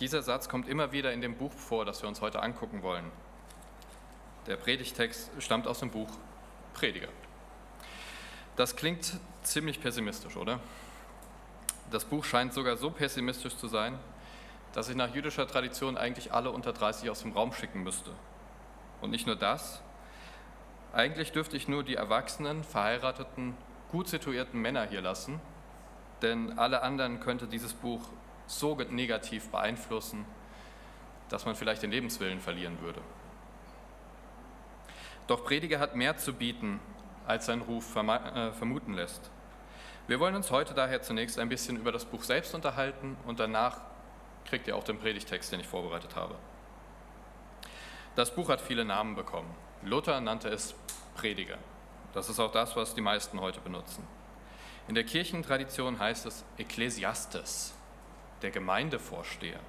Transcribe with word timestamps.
Dieser 0.00 0.22
Satz 0.22 0.48
kommt 0.48 0.66
immer 0.66 0.92
wieder 0.92 1.12
in 1.12 1.20
dem 1.20 1.36
Buch 1.36 1.52
vor, 1.52 1.84
das 1.84 2.00
wir 2.00 2.08
uns 2.08 2.22
heute 2.22 2.42
angucken 2.42 2.82
wollen. 2.82 3.04
Der 4.46 4.56
Predigtext 4.56 5.30
stammt 5.38 5.66
aus 5.66 5.80
dem 5.80 5.90
Buch 5.90 6.08
Prediger. 6.72 7.08
Das 8.56 8.76
klingt 8.76 9.18
ziemlich 9.42 9.80
pessimistisch, 9.80 10.36
oder? 10.36 10.58
Das 11.90 12.06
Buch 12.06 12.24
scheint 12.24 12.54
sogar 12.54 12.78
so 12.78 12.90
pessimistisch 12.90 13.56
zu 13.56 13.68
sein, 13.68 13.98
dass 14.72 14.88
ich 14.88 14.96
nach 14.96 15.14
jüdischer 15.14 15.46
Tradition 15.46 15.98
eigentlich 15.98 16.32
alle 16.32 16.50
unter 16.50 16.72
30 16.72 17.10
aus 17.10 17.20
dem 17.20 17.32
Raum 17.32 17.52
schicken 17.52 17.82
müsste. 17.82 18.12
Und 19.02 19.10
nicht 19.10 19.26
nur 19.26 19.36
das, 19.36 19.82
eigentlich 20.94 21.32
dürfte 21.32 21.58
ich 21.58 21.68
nur 21.68 21.84
die 21.84 21.96
erwachsenen, 21.96 22.64
verheirateten, 22.64 23.54
gut 23.90 24.08
situierten 24.08 24.60
Männer 24.60 24.86
hier 24.86 25.02
lassen, 25.02 25.40
denn 26.22 26.58
alle 26.58 26.82
anderen 26.82 27.20
könnte 27.20 27.46
dieses 27.46 27.74
Buch 27.74 28.00
so 28.50 28.74
negativ 28.74 29.48
beeinflussen, 29.50 30.24
dass 31.28 31.46
man 31.46 31.54
vielleicht 31.54 31.82
den 31.82 31.90
Lebenswillen 31.90 32.40
verlieren 32.40 32.80
würde. 32.80 33.00
Doch 35.26 35.44
Prediger 35.44 35.78
hat 35.78 35.94
mehr 35.94 36.16
zu 36.16 36.32
bieten, 36.32 36.80
als 37.26 37.46
sein 37.46 37.60
Ruf 37.60 37.94
äh, 37.94 38.52
vermuten 38.52 38.94
lässt. 38.94 39.30
Wir 40.08 40.18
wollen 40.18 40.34
uns 40.34 40.50
heute 40.50 40.74
daher 40.74 41.02
zunächst 41.02 41.38
ein 41.38 41.48
bisschen 41.48 41.76
über 41.76 41.92
das 41.92 42.04
Buch 42.04 42.24
selbst 42.24 42.54
unterhalten 42.54 43.16
und 43.26 43.38
danach 43.38 43.80
kriegt 44.44 44.66
ihr 44.66 44.74
auch 44.74 44.82
den 44.82 44.98
Predigtext, 44.98 45.52
den 45.52 45.60
ich 45.60 45.68
vorbereitet 45.68 46.16
habe. 46.16 46.34
Das 48.16 48.34
Buch 48.34 48.48
hat 48.48 48.60
viele 48.60 48.84
Namen 48.84 49.14
bekommen. 49.14 49.54
Luther 49.82 50.20
nannte 50.20 50.48
es 50.48 50.74
Prediger. 51.14 51.58
Das 52.12 52.28
ist 52.28 52.40
auch 52.40 52.50
das, 52.50 52.74
was 52.74 52.94
die 52.94 53.00
meisten 53.00 53.40
heute 53.40 53.60
benutzen. 53.60 54.04
In 54.88 54.96
der 54.96 55.04
Kirchentradition 55.04 56.00
heißt 56.00 56.26
es 56.26 56.44
Ekklesiastes, 56.58 57.72
der 58.42 58.50
Gemeindevorsteher. 58.50 59.60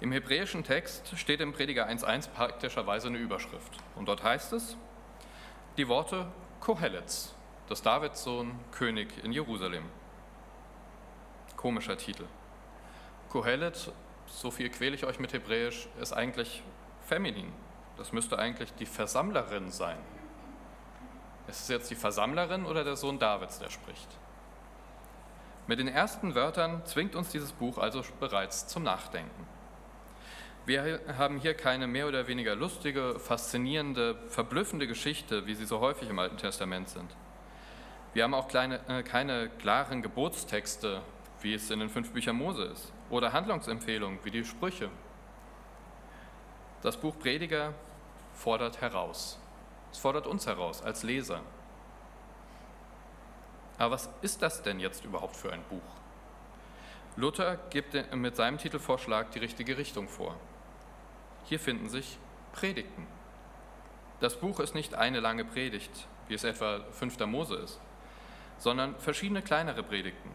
Im 0.00 0.12
hebräischen 0.12 0.64
Text 0.64 1.18
steht 1.18 1.40
im 1.40 1.52
Prediger 1.52 1.86
1.1 1.88 2.30
praktischerweise 2.30 3.08
eine 3.08 3.18
Überschrift. 3.18 3.76
Und 3.96 4.06
dort 4.06 4.22
heißt 4.22 4.54
es, 4.54 4.76
die 5.76 5.88
Worte 5.88 6.26
Kohelets, 6.60 7.34
des 7.68 7.82
Davids 7.82 8.22
Sohn, 8.22 8.58
König 8.72 9.22
in 9.22 9.32
Jerusalem. 9.32 9.84
Komischer 11.56 11.98
Titel. 11.98 12.24
Kohelet, 13.28 13.92
so 14.26 14.50
viel 14.50 14.70
quäle 14.70 14.94
ich 14.94 15.04
euch 15.04 15.18
mit 15.18 15.32
Hebräisch, 15.32 15.88
ist 16.00 16.12
eigentlich 16.12 16.62
feminin. 17.06 17.52
Das 17.98 18.12
müsste 18.12 18.38
eigentlich 18.38 18.72
die 18.74 18.86
Versammlerin 18.86 19.70
sein. 19.70 19.98
Ist 21.46 21.62
es 21.62 21.68
jetzt 21.68 21.90
die 21.90 21.96
Versammlerin 21.96 22.64
oder 22.64 22.84
der 22.84 22.96
Sohn 22.96 23.18
Davids, 23.18 23.58
der 23.58 23.68
spricht? 23.68 24.08
Mit 25.70 25.78
den 25.78 25.86
ersten 25.86 26.34
Wörtern 26.34 26.84
zwingt 26.84 27.14
uns 27.14 27.30
dieses 27.30 27.52
Buch 27.52 27.78
also 27.78 28.02
bereits 28.18 28.66
zum 28.66 28.82
Nachdenken. 28.82 29.46
Wir 30.66 30.98
haben 31.16 31.38
hier 31.38 31.54
keine 31.54 31.86
mehr 31.86 32.08
oder 32.08 32.26
weniger 32.26 32.56
lustige, 32.56 33.20
faszinierende, 33.20 34.16
verblüffende 34.26 34.88
Geschichte, 34.88 35.46
wie 35.46 35.54
sie 35.54 35.66
so 35.66 35.78
häufig 35.78 36.10
im 36.10 36.18
Alten 36.18 36.38
Testament 36.38 36.88
sind. 36.88 37.14
Wir 38.14 38.24
haben 38.24 38.34
auch 38.34 38.48
kleine, 38.48 38.80
äh, 38.88 39.04
keine 39.04 39.48
klaren 39.48 40.02
Geburtstexte, 40.02 41.02
wie 41.40 41.54
es 41.54 41.70
in 41.70 41.78
den 41.78 41.88
fünf 41.88 42.12
Büchern 42.12 42.34
Mose 42.34 42.64
ist, 42.64 42.92
oder 43.08 43.32
Handlungsempfehlungen, 43.32 44.18
wie 44.24 44.32
die 44.32 44.44
Sprüche. 44.44 44.88
Das 46.82 46.96
Buch 46.96 47.16
Prediger 47.16 47.74
fordert 48.34 48.80
heraus. 48.80 49.38
Es 49.92 49.98
fordert 49.98 50.26
uns 50.26 50.48
heraus 50.48 50.82
als 50.82 51.04
Leser. 51.04 51.42
Aber 53.80 53.94
was 53.94 54.10
ist 54.20 54.42
das 54.42 54.62
denn 54.62 54.78
jetzt 54.78 55.06
überhaupt 55.06 55.34
für 55.34 55.54
ein 55.54 55.62
Buch? 55.70 55.80
Luther 57.16 57.56
gibt 57.70 57.96
mit 58.14 58.36
seinem 58.36 58.58
Titelvorschlag 58.58 59.30
die 59.30 59.38
richtige 59.38 59.78
Richtung 59.78 60.06
vor. 60.06 60.36
Hier 61.46 61.58
finden 61.58 61.88
sich 61.88 62.18
Predigten. 62.52 63.06
Das 64.20 64.38
Buch 64.38 64.60
ist 64.60 64.74
nicht 64.74 64.94
eine 64.94 65.20
lange 65.20 65.46
Predigt, 65.46 65.90
wie 66.28 66.34
es 66.34 66.44
etwa 66.44 66.80
5. 66.92 67.20
Mose 67.20 67.54
ist, 67.54 67.80
sondern 68.58 68.96
verschiedene 68.98 69.40
kleinere 69.40 69.82
Predigten. 69.82 70.30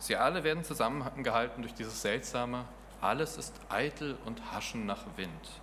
Sie 0.00 0.16
alle 0.16 0.42
werden 0.42 0.64
zusammengehalten 0.64 1.62
durch 1.62 1.74
dieses 1.74 2.02
seltsame, 2.02 2.64
alles 3.00 3.36
ist 3.36 3.54
eitel 3.68 4.18
und 4.24 4.50
haschen 4.50 4.86
nach 4.86 5.04
Wind. 5.14 5.60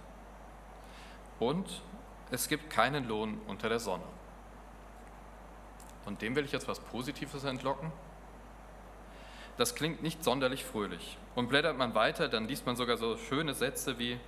Und 1.37 1.81
es 2.31 2.47
gibt 2.47 2.69
keinen 2.69 3.09
Lohn 3.09 3.41
unter 3.45 3.67
der 3.67 3.79
Sonne. 3.79 4.07
Und 6.05 6.21
dem 6.21 6.35
will 6.35 6.45
ich 6.45 6.51
jetzt 6.51 6.67
was 6.67 6.79
Positives 6.79 7.43
entlocken? 7.43 7.91
Das 9.57 9.75
klingt 9.75 10.01
nicht 10.01 10.23
sonderlich 10.23 10.63
fröhlich. 10.63 11.17
Und 11.35 11.49
blättert 11.49 11.77
man 11.77 11.93
weiter, 11.93 12.29
dann 12.29 12.47
liest 12.47 12.65
man 12.65 12.75
sogar 12.75 12.97
so 12.97 13.17
schöne 13.17 13.53
Sätze 13.53 13.99
wie, 13.99 14.19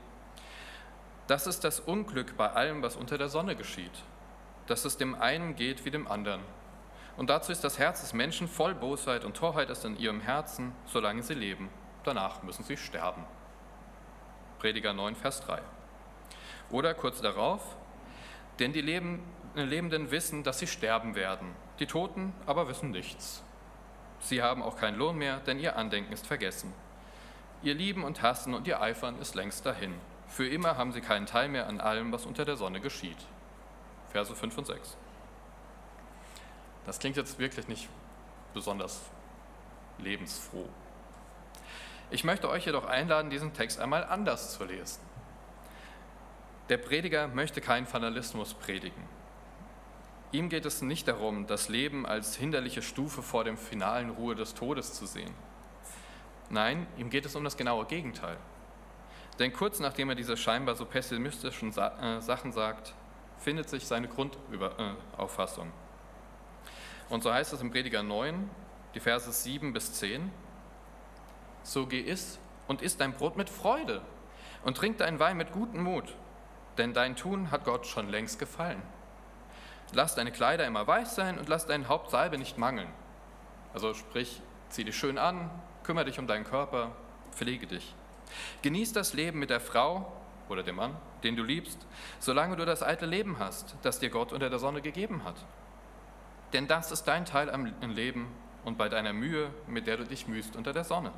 das 1.27 1.47
ist 1.47 1.63
das 1.63 1.79
Unglück 1.79 2.35
bei 2.35 2.51
allem, 2.51 2.81
was 2.81 2.97
unter 2.97 3.17
der 3.17 3.29
Sonne 3.29 3.55
geschieht, 3.55 4.03
dass 4.67 4.83
es 4.83 4.97
dem 4.97 5.15
einen 5.15 5.55
geht 5.55 5.85
wie 5.85 5.91
dem 5.91 6.07
anderen. 6.09 6.41
Und 7.15 7.29
dazu 7.29 7.51
ist 7.51 7.63
das 7.63 7.79
Herz 7.79 8.01
des 8.01 8.13
Menschen 8.13 8.47
voll 8.47 8.73
Bosheit 8.73 9.23
und 9.23 9.37
Torheit 9.37 9.69
ist 9.69 9.85
in 9.85 9.97
ihrem 9.97 10.19
Herzen, 10.19 10.73
solange 10.85 11.23
sie 11.23 11.33
leben. 11.33 11.69
Danach 12.03 12.43
müssen 12.43 12.63
sie 12.63 12.77
sterben. 12.77 13.23
Prediger 14.59 14.91
9, 14.91 15.15
Vers 15.15 15.41
3. 15.41 15.61
Oder 16.69 16.93
kurz 16.93 17.21
darauf, 17.21 17.61
denn 18.59 18.73
die 18.73 18.81
Lebenden 19.55 20.11
wissen, 20.11 20.43
dass 20.43 20.59
sie 20.59 20.67
sterben 20.67 21.15
werden, 21.15 21.53
die 21.79 21.85
Toten 21.85 22.33
aber 22.45 22.67
wissen 22.67 22.91
nichts. 22.91 23.43
Sie 24.19 24.41
haben 24.41 24.61
auch 24.61 24.77
keinen 24.77 24.97
Lohn 24.97 25.17
mehr, 25.17 25.39
denn 25.39 25.59
ihr 25.59 25.75
Andenken 25.75 26.13
ist 26.13 26.27
vergessen. 26.27 26.73
Ihr 27.63 27.73
Lieben 27.73 28.03
und 28.03 28.21
Hassen 28.21 28.53
und 28.53 28.67
ihr 28.67 28.81
Eifern 28.81 29.19
ist 29.19 29.35
längst 29.35 29.65
dahin. 29.65 29.93
Für 30.27 30.47
immer 30.47 30.77
haben 30.77 30.93
sie 30.93 31.01
keinen 31.01 31.25
Teil 31.25 31.49
mehr 31.49 31.67
an 31.67 31.81
allem, 31.81 32.11
was 32.11 32.25
unter 32.25 32.45
der 32.45 32.55
Sonne 32.55 32.79
geschieht. 32.79 33.17
Verse 34.11 34.33
5 34.33 34.57
und 34.57 34.67
6. 34.67 34.97
Das 36.85 36.99
klingt 36.99 37.17
jetzt 37.17 37.37
wirklich 37.37 37.67
nicht 37.67 37.89
besonders 38.53 39.01
lebensfroh. 39.97 40.67
Ich 42.09 42.23
möchte 42.23 42.49
euch 42.49 42.65
jedoch 42.65 42.85
einladen, 42.85 43.29
diesen 43.29 43.53
Text 43.53 43.79
einmal 43.79 44.03
anders 44.03 44.53
zu 44.53 44.65
lesen. 44.65 45.01
Der 46.69 46.77
Prediger 46.77 47.27
möchte 47.27 47.61
keinen 47.61 47.85
Fanalismus 47.85 48.53
predigen. 48.53 49.03
Ihm 50.31 50.47
geht 50.47 50.65
es 50.65 50.81
nicht 50.81 51.07
darum, 51.07 51.45
das 51.45 51.67
Leben 51.67 52.05
als 52.05 52.37
hinderliche 52.37 52.81
Stufe 52.81 53.21
vor 53.21 53.43
dem 53.43 53.57
finalen 53.57 54.09
Ruhe 54.09 54.33
des 54.33 54.53
Todes 54.53 54.93
zu 54.93 55.05
sehen. 55.05 55.33
Nein, 56.49 56.87
ihm 56.97 57.09
geht 57.09 57.25
es 57.25 57.35
um 57.35 57.43
das 57.43 57.57
genaue 57.57 57.85
Gegenteil. 57.85 58.37
Denn 59.39 59.51
kurz 59.51 59.79
nachdem 59.79 60.09
er 60.09 60.15
diese 60.15 60.37
scheinbar 60.37 60.75
so 60.75 60.85
pessimistischen 60.85 61.75
äh, 61.77 62.21
Sachen 62.21 62.51
sagt, 62.51 62.93
findet 63.39 63.69
sich 63.69 63.87
seine 63.87 64.07
Grundauffassung. 64.07 65.67
Äh, 65.67 67.13
Und 67.13 67.23
so 67.23 67.33
heißt 67.33 67.51
es 67.51 67.61
im 67.61 67.71
Prediger 67.71 68.03
9, 68.03 68.49
die 68.95 68.99
Verse 68.99 69.31
7 69.31 69.73
bis 69.73 69.93
10, 69.93 70.31
so 71.63 71.87
geh 71.87 72.01
iss 72.01 72.39
und 72.67 72.81
iss 72.81 72.97
dein 72.97 73.13
Brot 73.13 73.35
mit 73.35 73.49
Freude 73.49 74.01
und 74.63 74.77
trink 74.77 74.97
deinen 74.97 75.19
Wein 75.19 75.37
mit 75.37 75.51
gutem 75.51 75.83
Mut, 75.83 76.15
denn 76.77 76.93
dein 76.93 77.15
Tun 77.15 77.51
hat 77.51 77.65
Gott 77.65 77.85
schon 77.85 78.09
längst 78.09 78.39
gefallen. 78.39 78.81
Lass 79.93 80.15
deine 80.15 80.31
Kleider 80.31 80.65
immer 80.65 80.87
weiß 80.87 81.15
sein 81.15 81.37
und 81.37 81.49
lass 81.49 81.65
dein 81.65 81.89
Haupt 81.89 82.11
Salbe 82.11 82.37
nicht 82.37 82.57
mangeln. 82.57 82.89
Also 83.73 83.93
sprich, 83.93 84.41
zieh 84.69 84.83
dich 84.83 84.95
schön 84.95 85.17
an, 85.17 85.49
kümmere 85.83 86.05
dich 86.05 86.19
um 86.19 86.27
deinen 86.27 86.45
Körper, 86.45 86.91
pflege 87.31 87.67
dich. 87.67 87.95
Genieß 88.61 88.93
das 88.93 89.13
Leben 89.13 89.39
mit 89.39 89.49
der 89.49 89.59
Frau 89.59 90.11
oder 90.49 90.63
dem 90.63 90.75
Mann, 90.75 90.95
den 91.23 91.35
du 91.35 91.43
liebst, 91.43 91.79
solange 92.19 92.55
du 92.55 92.65
das 92.65 92.83
alte 92.83 93.05
Leben 93.05 93.39
hast, 93.39 93.75
das 93.81 93.99
dir 93.99 94.09
Gott 94.09 94.31
unter 94.31 94.49
der 94.49 94.59
Sonne 94.59 94.81
gegeben 94.81 95.23
hat. 95.23 95.35
Denn 96.53 96.67
das 96.67 96.91
ist 96.91 97.05
dein 97.05 97.25
Teil 97.25 97.49
am 97.49 97.65
Leben 97.93 98.27
und 98.63 98.77
bei 98.77 98.89
deiner 98.89 99.13
Mühe, 99.13 99.49
mit 99.67 99.87
der 99.87 99.97
du 99.97 100.05
dich 100.05 100.27
mühst 100.27 100.55
unter 100.55 100.73
der 100.73 100.83
Sonne. 100.83 101.11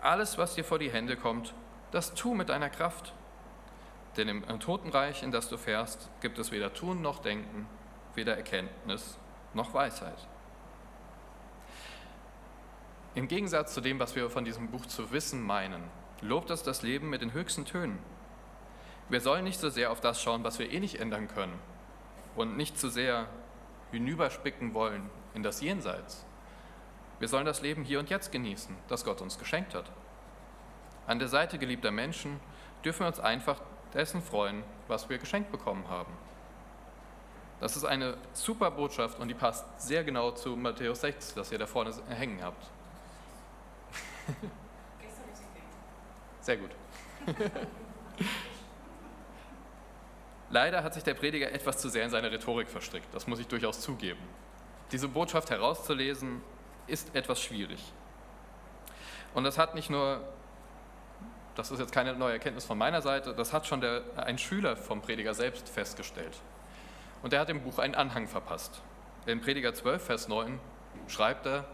Alles, 0.00 0.38
was 0.38 0.54
dir 0.54 0.64
vor 0.64 0.78
die 0.78 0.90
Hände 0.90 1.16
kommt, 1.16 1.54
das 1.90 2.14
tu 2.14 2.34
mit 2.34 2.48
deiner 2.48 2.70
Kraft. 2.70 3.12
Denn 4.16 4.28
im 4.28 4.60
Totenreich, 4.60 5.22
in 5.22 5.30
das 5.30 5.48
du 5.48 5.56
fährst, 5.56 6.10
gibt 6.20 6.38
es 6.38 6.50
weder 6.50 6.74
Tun 6.74 7.00
noch 7.00 7.20
Denken, 7.20 7.66
weder 8.14 8.36
Erkenntnis 8.36 9.18
noch 9.54 9.72
Weisheit. 9.72 10.26
Im 13.14 13.28
Gegensatz 13.28 13.74
zu 13.74 13.80
dem, 13.80 13.98
was 13.98 14.14
wir 14.14 14.30
von 14.30 14.44
diesem 14.44 14.68
Buch 14.68 14.86
zu 14.86 15.10
wissen 15.12 15.42
meinen, 15.42 15.82
lobt 16.20 16.50
es 16.50 16.62
das 16.62 16.82
Leben 16.82 17.08
mit 17.08 17.22
den 17.22 17.32
höchsten 17.32 17.64
Tönen. 17.64 17.98
Wir 19.08 19.20
sollen 19.20 19.44
nicht 19.44 19.58
so 19.58 19.70
sehr 19.70 19.90
auf 19.90 20.00
das 20.00 20.22
schauen, 20.22 20.44
was 20.44 20.58
wir 20.58 20.70
eh 20.70 20.78
nicht 20.78 21.00
ändern 21.00 21.26
können 21.26 21.58
und 22.36 22.56
nicht 22.56 22.78
zu 22.78 22.88
sehr 22.88 23.26
hinüberspicken 23.90 24.74
wollen 24.74 25.10
in 25.34 25.42
das 25.42 25.60
Jenseits. 25.60 26.24
Wir 27.18 27.28
sollen 27.28 27.46
das 27.46 27.60
Leben 27.60 27.82
hier 27.84 27.98
und 27.98 28.10
jetzt 28.10 28.30
genießen, 28.32 28.76
das 28.88 29.04
Gott 29.04 29.20
uns 29.20 29.38
geschenkt 29.38 29.74
hat. 29.74 29.90
An 31.06 31.18
der 31.18 31.28
Seite 31.28 31.58
geliebter 31.58 31.90
Menschen 31.90 32.38
dürfen 32.84 33.00
wir 33.00 33.08
uns 33.08 33.18
einfach 33.18 33.60
dessen 33.94 34.22
freuen, 34.22 34.62
was 34.88 35.08
wir 35.08 35.18
geschenkt 35.18 35.50
bekommen 35.50 35.88
haben. 35.88 36.12
Das 37.60 37.76
ist 37.76 37.84
eine 37.84 38.16
super 38.32 38.70
Botschaft 38.70 39.18
und 39.20 39.28
die 39.28 39.34
passt 39.34 39.64
sehr 39.80 40.02
genau 40.02 40.30
zu 40.30 40.56
Matthäus 40.56 41.02
6, 41.02 41.34
das 41.34 41.52
ihr 41.52 41.58
da 41.58 41.66
vorne 41.66 41.92
hängen 42.08 42.42
habt. 42.42 42.66
Sehr 46.40 46.56
gut. 46.56 46.70
Leider 50.50 50.82
hat 50.82 50.94
sich 50.94 51.04
der 51.04 51.14
Prediger 51.14 51.52
etwas 51.52 51.78
zu 51.78 51.88
sehr 51.88 52.04
in 52.04 52.10
seine 52.10 52.32
Rhetorik 52.32 52.68
verstrickt, 52.68 53.06
das 53.14 53.26
muss 53.26 53.38
ich 53.38 53.46
durchaus 53.46 53.80
zugeben. 53.80 54.20
Diese 54.90 55.06
Botschaft 55.06 55.50
herauszulesen 55.50 56.42
ist 56.88 57.14
etwas 57.14 57.40
schwierig. 57.40 57.80
Und 59.32 59.44
das 59.44 59.58
hat 59.58 59.76
nicht 59.76 59.90
nur, 59.90 60.22
das 61.60 61.70
ist 61.70 61.78
jetzt 61.78 61.92
keine 61.92 62.14
neue 62.14 62.32
Erkenntnis 62.32 62.64
von 62.64 62.78
meiner 62.78 63.02
Seite, 63.02 63.34
das 63.34 63.52
hat 63.52 63.66
schon 63.66 63.82
der, 63.82 64.02
ein 64.16 64.38
Schüler 64.38 64.76
vom 64.76 65.02
Prediger 65.02 65.34
selbst 65.34 65.68
festgestellt. 65.68 66.40
Und 67.22 67.34
er 67.34 67.40
hat 67.40 67.50
dem 67.50 67.60
Buch 67.60 67.78
einen 67.78 67.94
Anhang 67.94 68.28
verpasst. 68.28 68.80
In 69.26 69.42
Prediger 69.42 69.74
12, 69.74 70.02
Vers 70.02 70.28
9 70.28 70.58
schreibt 71.06 71.44
er, 71.46 71.66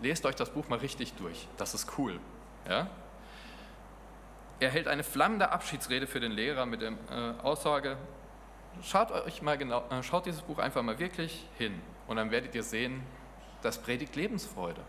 lest 0.00 0.24
euch 0.24 0.36
das 0.36 0.48
Buch 0.48 0.68
mal 0.70 0.78
richtig 0.78 1.12
durch, 1.14 1.46
das 1.58 1.74
ist 1.74 1.98
cool. 1.98 2.18
Ja? 2.66 2.88
Er 4.58 4.70
hält 4.70 4.88
eine 4.88 5.04
flammende 5.04 5.50
Abschiedsrede 5.50 6.06
für 6.06 6.20
den 6.20 6.32
Lehrer 6.32 6.64
mit 6.64 6.80
der 6.80 6.92
äh, 6.92 7.42
Aussage, 7.42 7.98
schaut 8.82 9.10
euch 9.10 9.42
mal 9.42 9.58
genau, 9.58 9.84
äh, 9.90 10.02
schaut 10.02 10.24
dieses 10.24 10.40
Buch 10.40 10.58
einfach 10.58 10.82
mal 10.82 10.98
wirklich 10.98 11.46
hin 11.58 11.78
und 12.06 12.16
dann 12.16 12.30
werdet 12.30 12.54
ihr 12.54 12.62
sehen, 12.62 13.02
das 13.60 13.76
predigt 13.76 14.16
Lebensfreude. 14.16 14.80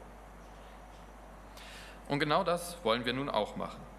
Und 2.08 2.20
genau 2.20 2.46
das 2.46 2.78
wollen 2.86 3.04
wir 3.04 3.12
nun 3.12 3.30
auch 3.30 3.58
machen. 3.58 3.91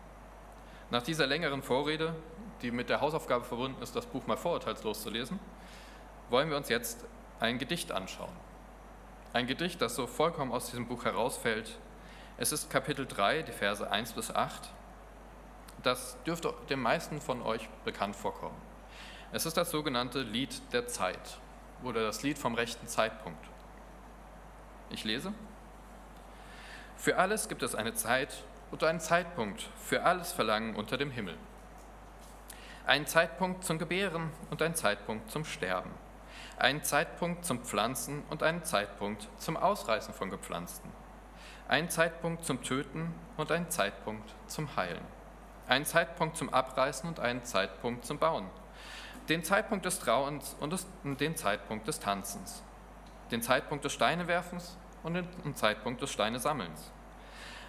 Nach 0.93 1.03
dieser 1.03 1.27
längeren 1.27 1.62
Vorrede, 1.62 2.15
die 2.61 2.71
mit 2.71 2.91
der 2.91 3.00
Hausaufgabe 3.00 3.47
verbunden 3.47 3.81
ist, 3.83 3.97
das 3.97 4.05
Buch 4.05 4.27
mal 4.27 4.37
vorurteilslos 4.37 5.00
zu 5.00 5.09
lesen, 5.09 5.41
wollen 6.29 6.50
wir 6.50 6.56
uns 6.59 6.69
jetzt 6.69 7.06
ein 7.41 7.56
Gedicht 7.56 7.93
anschauen. 7.93 8.37
Ein 9.33 9.47
Gedicht, 9.47 9.81
das 9.81 9.94
so 9.94 10.06
vollkommen 10.06 10.53
aus 10.53 10.67
diesem 10.67 10.87
Buch 10.87 11.06
herausfällt. 11.06 11.79
Es 12.37 12.53
ist 12.53 12.69
Kapitel 12.69 13.06
3, 13.06 13.41
die 13.41 13.53
Verse 13.53 13.91
1 13.91 14.12
bis 14.12 14.31
8. 14.35 14.69
Das 15.83 16.23
dürfte 16.25 16.53
den 16.69 16.81
meisten 16.83 17.23
von 17.23 17.41
euch 17.41 17.71
bekannt 17.87 18.15
vorkommen. 18.15 18.61
Es 19.33 19.47
ist 19.47 19.56
das 19.56 19.71
sogenannte 19.71 20.21
Lied 20.21 20.61
der 20.75 20.89
Zeit 20.89 21.39
oder 21.83 22.03
das 22.03 22.23
Lied 22.23 22.37
vom 22.37 22.55
rechten 22.55 22.87
Zeitpunkt. 22.87 23.47
Ich 24.91 25.05
lese. 25.05 25.33
Für 26.99 27.17
alles 27.17 27.49
gibt 27.49 27.62
es 27.62 27.75
eine 27.75 27.94
Zeit 27.94 28.44
und 28.73 28.83
einen 28.83 29.01
Zeitpunkt, 29.01 29.69
für 29.85 30.03
alles 30.03 30.33
Verlangen 30.33 30.75
unter 30.75 30.97
dem 30.97 31.11
Himmel. 31.11 31.37
Ein 32.87 33.07
Zeitpunkt 33.07 33.65
zum 33.65 33.79
Gebären 33.79 34.31
und 34.51 34.61
ein 34.63 34.75
Zeitpunkt 34.75 35.31
zum 35.31 35.45
Sterben. 35.45 35.91
Ein 36.59 36.83
Zeitpunkt 36.83 37.45
zum 37.45 37.63
Pflanzen 37.63 38.25
und 38.31 38.43
einen 38.43 38.65
Zeitpunkt 38.65 39.29
zum 39.37 39.57
Ausreißen 39.57 40.15
von 40.15 40.31
Gepflanzten. 40.31 40.91
Ein 41.69 41.91
Zeitpunkt 41.91 42.45
zum 42.45 42.63
Töten 42.63 43.15
und 43.37 43.53
ein 43.53 43.71
Zeitpunkt 43.71 44.35
zum 44.47 44.75
Heilen. 44.75 45.05
Ein 45.69 45.85
Zeitpunkt 45.85 46.37
zum 46.37 46.53
Abreißen 46.53 47.09
und 47.09 47.21
einen 47.21 47.45
Zeitpunkt 47.45 48.05
zum 48.05 48.19
Bauen. 48.19 48.47
Den 49.29 49.45
Zeitpunkt 49.45 49.85
des 49.85 50.01
Trauens 50.01 50.57
und 50.61 50.75
den 51.21 51.37
Zeitpunkt 51.37 51.87
des 51.87 52.01
Tanzens. 52.01 52.63
Den 53.31 53.43
Zeitpunkt 53.43 53.85
des 53.85 53.93
Steinewerfens 53.93 54.77
und 55.03 55.15
den 55.15 55.55
Zeitpunkt 55.55 56.01
des 56.03 56.11
Steinesammelns. 56.11 56.91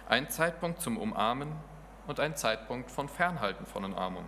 Ein 0.08 0.28
Zeitpunkt 0.30 0.80
zum 0.80 0.98
Umarmen 0.98 1.52
und 2.06 2.20
ein 2.20 2.36
Zeitpunkt 2.36 2.90
von 2.90 3.08
Fernhalten 3.08 3.66
von 3.66 3.84
Umarmung. 3.84 4.24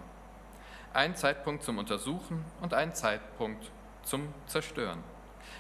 Ein 0.93 1.15
Zeitpunkt 1.15 1.63
zum 1.63 1.79
Untersuchen 1.79 2.45
und 2.61 2.75
ein 2.75 2.95
Zeitpunkt 2.95 3.71
zum 4.03 4.33
Zerstören. 4.47 5.03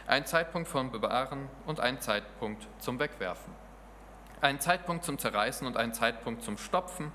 Ein 0.06 0.24
Zeitpunkt 0.24 0.68
vom 0.68 0.90
Bewahren 0.90 1.48
und 1.66 1.80
ein 1.80 2.00
Zeitpunkt 2.00 2.66
zum 2.78 2.98
Wegwerfen. 2.98 3.52
Ein 4.40 4.60
Zeitpunkt 4.60 5.04
zum 5.04 5.18
Zerreißen 5.18 5.66
und 5.66 5.76
ein 5.76 5.92
Zeitpunkt 5.92 6.42
zum 6.42 6.58
Stopfen. 6.58 7.12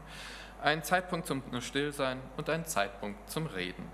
Ein 0.62 0.84
Zeitpunkt 0.84 1.26
zum 1.26 1.42
Stillsein 1.62 2.20
und 2.38 2.50
ein 2.50 2.66
Zeitpunkt 2.66 3.30
zum 3.30 3.48
Reden. 3.48 3.92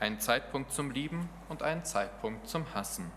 Ein 0.00 0.18
Zeitpunkt 0.18 0.72
zum 0.72 0.90
Lieben 0.90 1.28
und 1.48 1.62
ein 1.62 1.84
Zeitpunkt 1.84 2.48
zum 2.48 2.66
Hassen 2.74 3.12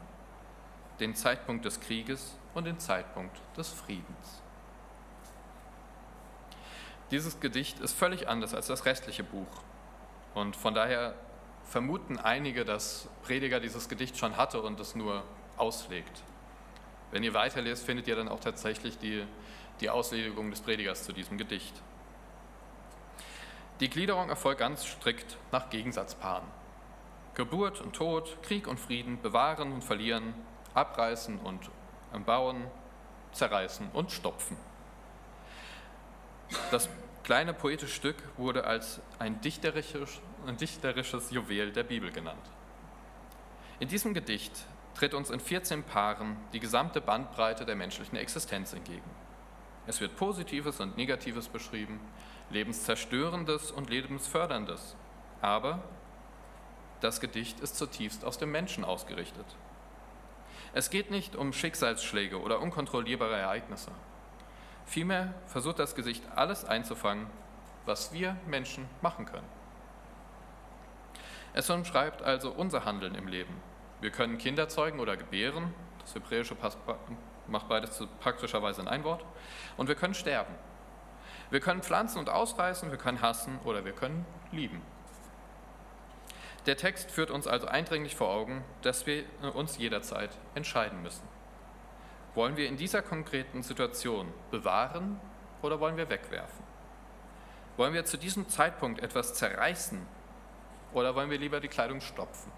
den 0.99 1.15
Zeitpunkt 1.15 1.65
des 1.65 1.79
Krieges 1.79 2.37
und 2.53 2.65
den 2.65 2.79
Zeitpunkt 2.79 3.37
des 3.57 3.69
Friedens. 3.69 4.41
Dieses 7.11 7.39
Gedicht 7.39 7.79
ist 7.79 7.93
völlig 7.93 8.27
anders 8.27 8.53
als 8.53 8.67
das 8.67 8.85
restliche 8.85 9.23
Buch 9.23 9.47
und 10.33 10.55
von 10.55 10.73
daher 10.73 11.13
vermuten 11.63 12.17
einige, 12.17 12.65
dass 12.65 13.07
Prediger 13.23 13.59
dieses 13.59 13.89
Gedicht 13.89 14.17
schon 14.17 14.37
hatte 14.37 14.61
und 14.61 14.79
es 14.79 14.95
nur 14.95 15.23
auslegt. 15.57 16.23
Wenn 17.11 17.23
ihr 17.23 17.33
weiterlest, 17.33 17.85
findet 17.85 18.07
ihr 18.07 18.15
dann 18.15 18.27
auch 18.27 18.39
tatsächlich 18.39 18.97
die, 18.97 19.23
die 19.81 19.89
Auslegung 19.89 20.49
des 20.49 20.61
Predigers 20.61 21.03
zu 21.03 21.13
diesem 21.13 21.37
Gedicht. 21.37 21.81
Die 23.79 23.89
Gliederung 23.89 24.29
erfolgt 24.29 24.59
ganz 24.59 24.85
strikt 24.85 25.37
nach 25.51 25.69
Gegensatzpaaren. 25.69 26.47
Geburt 27.35 27.81
und 27.81 27.93
Tod, 27.93 28.41
Krieg 28.41 28.67
und 28.67 28.79
Frieden, 28.79 29.21
bewahren 29.21 29.73
und 29.73 29.83
verlieren, 29.83 30.33
abreißen 30.73 31.39
und 31.39 31.69
bauen, 32.25 32.65
zerreißen 33.33 33.89
und 33.93 34.11
stopfen. 34.11 34.57
Das 36.71 36.89
kleine 37.23 37.53
poetische 37.53 37.93
Stück 37.93 38.17
wurde 38.37 38.65
als 38.65 39.01
ein 39.19 39.41
dichterisches, 39.41 40.21
ein 40.45 40.57
dichterisches 40.57 41.31
Juwel 41.31 41.71
der 41.71 41.83
Bibel 41.83 42.11
genannt. 42.11 42.45
In 43.79 43.87
diesem 43.87 44.13
Gedicht 44.13 44.53
tritt 44.95 45.13
uns 45.13 45.29
in 45.29 45.39
14 45.39 45.83
Paaren 45.83 46.37
die 46.53 46.59
gesamte 46.59 47.01
Bandbreite 47.01 47.65
der 47.65 47.75
menschlichen 47.75 48.17
Existenz 48.17 48.73
entgegen. 48.73 49.09
Es 49.87 50.01
wird 50.01 50.15
Positives 50.15 50.79
und 50.79 50.97
Negatives 50.97 51.47
beschrieben, 51.47 51.99
Lebenszerstörendes 52.49 53.71
und 53.71 53.89
Lebensförderndes. 53.89 54.95
Aber 55.41 55.83
das 57.01 57.19
Gedicht 57.19 57.59
ist 57.59 57.75
zutiefst 57.75 58.23
aus 58.23 58.37
dem 58.37 58.51
Menschen 58.51 58.85
ausgerichtet. 58.85 59.45
Es 60.73 60.89
geht 60.89 61.11
nicht 61.11 61.35
um 61.35 61.53
Schicksalsschläge 61.53 62.39
oder 62.39 62.61
unkontrollierbare 62.61 63.35
Ereignisse. 63.35 63.91
Vielmehr 64.85 65.33
versucht 65.47 65.79
das 65.79 65.95
Gesicht 65.95 66.23
alles 66.35 66.65
einzufangen, 66.65 67.27
was 67.85 68.13
wir 68.13 68.37
Menschen 68.47 68.87
machen 69.01 69.25
können. 69.25 69.47
Es 71.53 71.69
umschreibt 71.69 72.21
also 72.21 72.51
unser 72.51 72.85
Handeln 72.85 73.15
im 73.15 73.27
Leben. 73.27 73.55
Wir 74.01 74.11
können 74.11 74.37
Kinder 74.37 74.67
zeugen 74.67 74.99
oder 74.99 75.15
gebären, 75.17 75.73
das 76.01 76.13
Hebräische 76.13 76.55
macht 77.47 77.69
beides 77.69 78.03
praktischerweise 78.19 78.81
in 78.81 78.87
ein 78.87 79.03
Wort, 79.03 79.25
und 79.77 79.87
wir 79.87 79.95
können 79.95 80.13
sterben. 80.13 80.53
Wir 81.49 81.59
können 81.59 81.81
pflanzen 81.81 82.19
und 82.19 82.29
ausreißen, 82.29 82.91
wir 82.91 82.97
können 82.97 83.21
hassen 83.21 83.59
oder 83.63 83.85
wir 83.85 83.93
können 83.93 84.25
lieben. 84.51 84.81
Der 86.65 86.77
Text 86.77 87.11
führt 87.11 87.29
uns 87.29 87.47
also 87.47 87.67
eindringlich 87.67 88.15
vor 88.15 88.29
Augen, 88.29 88.63
dass 88.81 89.05
wir 89.05 89.23
uns 89.53 89.77
jederzeit 89.77 90.31
entscheiden 90.55 91.01
müssen. 91.03 91.34
Wollen 92.35 92.57
wir 92.57 92.67
in 92.67 92.75
dieser 92.75 93.01
konkreten 93.01 93.63
Situation 93.63 94.31
bewahren 94.51 95.19
oder 95.61 95.79
wollen 95.79 95.95
wir 95.95 96.09
wegwerfen? 96.09 96.65
Wollen 97.77 97.93
wir 97.93 98.05
zu 98.05 98.17
diesem 98.17 98.49
Zeitpunkt 98.49 99.01
etwas 99.01 99.33
zerreißen 99.33 100.05
oder 100.93 101.15
wollen 101.15 101.29
wir 101.29 101.37
lieber 101.37 101.61
die 101.61 101.69
Kleidung 101.69 102.01
stopfen? 102.01 102.51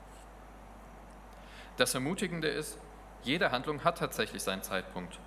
Das 1.78 1.94
Ermutigende 1.94 2.48
ist, 2.48 2.80
jede 3.22 3.52
Handlung 3.52 3.84
hat 3.84 4.00
tatsächlich 4.00 4.42
seinen 4.42 4.64
Zeitpunkt, 4.64 5.20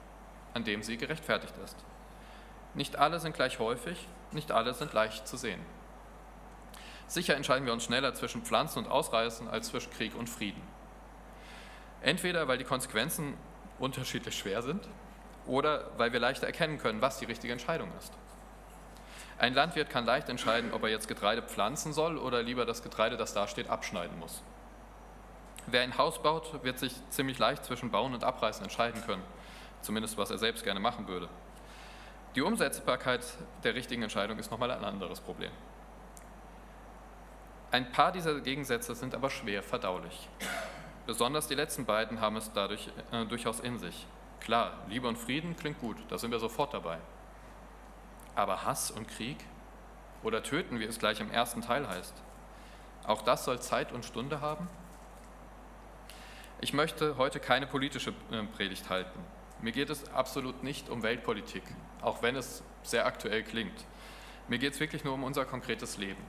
an 0.52 0.64
dem 0.64 0.82
sie 0.82 0.96
gerechtfertigt 0.96 1.54
ist. 1.64 1.76
Nicht 2.74 2.96
alle 2.96 3.20
sind 3.20 3.34
gleich 3.34 3.60
häufig, 3.60 4.08
nicht 4.32 4.50
alle 4.50 4.74
sind 4.74 4.92
leicht 4.92 5.28
zu 5.28 5.36
sehen. 5.36 5.60
Sicher 7.06 7.36
entscheiden 7.36 7.66
wir 7.66 7.72
uns 7.72 7.84
schneller 7.84 8.14
zwischen 8.14 8.42
Pflanzen 8.42 8.84
und 8.84 8.90
Ausreißen 8.90 9.48
als 9.48 9.68
zwischen 9.68 9.92
Krieg 9.92 10.14
und 10.16 10.28
Frieden. 10.28 10.62
Entweder 12.02 12.48
weil 12.48 12.58
die 12.58 12.64
Konsequenzen 12.64 13.34
unterschiedlich 13.80 14.38
schwer 14.38 14.62
sind 14.62 14.86
oder 15.46 15.90
weil 15.96 16.12
wir 16.12 16.20
leichter 16.20 16.46
erkennen 16.46 16.78
können, 16.78 17.00
was 17.00 17.18
die 17.18 17.24
richtige 17.24 17.52
Entscheidung 17.52 17.90
ist. 17.98 18.12
Ein 19.38 19.54
Landwirt 19.54 19.88
kann 19.88 20.04
leicht 20.04 20.28
entscheiden, 20.28 20.72
ob 20.72 20.82
er 20.82 20.90
jetzt 20.90 21.08
Getreide 21.08 21.42
pflanzen 21.42 21.92
soll 21.92 22.18
oder 22.18 22.42
lieber 22.42 22.66
das 22.66 22.82
Getreide, 22.82 23.16
das 23.16 23.32
da 23.32 23.48
steht, 23.48 23.70
abschneiden 23.70 24.18
muss. 24.18 24.42
Wer 25.66 25.82
ein 25.82 25.96
Haus 25.96 26.22
baut, 26.22 26.62
wird 26.62 26.78
sich 26.78 26.94
ziemlich 27.08 27.38
leicht 27.38 27.64
zwischen 27.64 27.90
Bauen 27.90 28.12
und 28.12 28.22
Abreißen 28.22 28.62
entscheiden 28.62 29.02
können, 29.06 29.22
zumindest 29.80 30.18
was 30.18 30.30
er 30.30 30.38
selbst 30.38 30.62
gerne 30.62 30.80
machen 30.80 31.08
würde. 31.08 31.28
Die 32.34 32.42
Umsetzbarkeit 32.42 33.24
der 33.64 33.74
richtigen 33.74 34.02
Entscheidung 34.02 34.38
ist 34.38 34.50
nochmal 34.50 34.70
ein 34.70 34.84
anderes 34.84 35.20
Problem. 35.20 35.50
Ein 37.72 37.90
paar 37.92 38.12
dieser 38.12 38.40
Gegensätze 38.40 38.94
sind 38.94 39.14
aber 39.14 39.30
schwer 39.30 39.62
verdaulich. 39.62 40.28
Besonders 41.06 41.48
die 41.48 41.54
letzten 41.54 41.84
beiden 41.84 42.20
haben 42.20 42.36
es 42.36 42.52
dadurch 42.52 42.88
äh, 43.12 43.24
durchaus 43.26 43.60
in 43.60 43.78
sich. 43.78 44.06
Klar, 44.40 44.72
Liebe 44.88 45.08
und 45.08 45.16
Frieden 45.16 45.56
klingt 45.56 45.80
gut, 45.80 45.96
da 46.08 46.18
sind 46.18 46.30
wir 46.30 46.38
sofort 46.38 46.72
dabei. 46.72 46.98
Aber 48.34 48.64
Hass 48.64 48.90
und 48.90 49.08
Krieg 49.08 49.38
oder 50.22 50.42
töten, 50.42 50.80
wie 50.80 50.84
es 50.84 50.98
gleich 50.98 51.20
im 51.20 51.30
ersten 51.30 51.62
Teil 51.62 51.88
heißt, 51.88 52.14
auch 53.06 53.22
das 53.22 53.44
soll 53.44 53.60
Zeit 53.60 53.92
und 53.92 54.04
Stunde 54.04 54.40
haben? 54.40 54.68
Ich 56.60 56.72
möchte 56.72 57.16
heute 57.16 57.40
keine 57.40 57.66
politische 57.66 58.10
äh, 58.30 58.42
Predigt 58.44 58.90
halten. 58.90 59.18
Mir 59.62 59.72
geht 59.72 59.90
es 59.90 60.08
absolut 60.12 60.62
nicht 60.62 60.88
um 60.88 61.02
Weltpolitik, 61.02 61.62
auch 62.02 62.22
wenn 62.22 62.36
es 62.36 62.62
sehr 62.82 63.06
aktuell 63.06 63.42
klingt. 63.42 63.84
Mir 64.48 64.58
geht 64.58 64.74
es 64.74 64.80
wirklich 64.80 65.04
nur 65.04 65.14
um 65.14 65.24
unser 65.24 65.44
konkretes 65.44 65.96
Leben. 65.96 66.22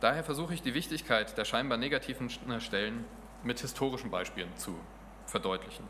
Daher 0.00 0.22
versuche 0.22 0.54
ich 0.54 0.62
die 0.62 0.74
Wichtigkeit 0.74 1.36
der 1.36 1.44
scheinbar 1.44 1.78
negativen 1.78 2.30
äh, 2.48 2.60
Stellen 2.60 3.04
mit 3.42 3.60
historischen 3.60 4.10
Beispielen 4.10 4.54
zu 4.56 4.78
verdeutlichen. 5.26 5.88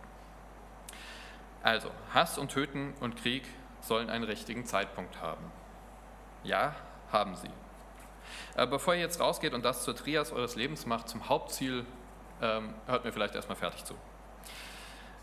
Also, 1.62 1.91
Hass 2.15 2.38
und 2.38 2.50
Töten 2.50 2.95
und 3.00 3.17
Krieg 3.17 3.43
sollen 3.81 4.11
einen 4.11 4.25
richtigen 4.25 4.65
Zeitpunkt 4.65 5.21
haben. 5.21 5.45
Ja, 6.43 6.75
haben 7.12 7.37
sie. 7.37 7.50
Aber 8.55 8.73
bevor 8.73 8.95
ihr 8.95 9.00
jetzt 9.00 9.21
rausgeht 9.21 9.55
und 9.55 9.65
das 9.65 9.85
zur 9.85 9.95
Trias 9.95 10.33
eures 10.33 10.57
Lebens 10.57 10.87
macht, 10.87 11.09
zum 11.09 11.29
Hauptziel, 11.29 11.85
ähm, 12.41 12.75
hört 12.87 13.05
mir 13.05 13.12
vielleicht 13.12 13.35
erstmal 13.35 13.57
fertig 13.57 13.85
zu. 13.85 13.95